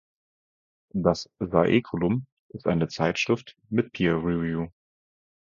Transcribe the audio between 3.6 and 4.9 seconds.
mit Peer-Review.